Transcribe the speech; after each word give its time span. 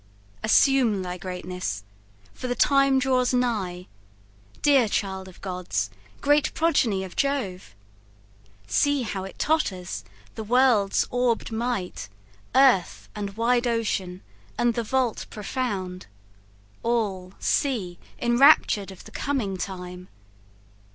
Assume 0.43 1.03
thy 1.03 1.15
greatness, 1.19 1.83
for 2.33 2.47
the 2.47 2.55
time 2.55 2.97
draws 2.97 3.35
nigh, 3.35 3.85
Dear 4.63 4.87
child 4.89 5.27
of 5.27 5.39
gods, 5.41 5.91
great 6.21 6.51
progeny 6.55 7.03
of 7.03 7.15
Jove! 7.15 7.75
See 8.65 9.03
how 9.03 9.25
it 9.25 9.37
totters 9.37 10.03
the 10.33 10.43
world's 10.43 11.05
orbed 11.11 11.51
might, 11.51 12.09
Earth, 12.55 13.09
and 13.13 13.37
wide 13.37 13.67
ocean, 13.67 14.23
and 14.57 14.73
the 14.73 14.81
vault 14.83 15.27
profound, 15.29 16.07
All, 16.81 17.35
see, 17.37 17.99
enraptured 18.19 18.89
of 18.89 19.03
the 19.03 19.11
coming 19.11 19.55
time! 19.55 20.07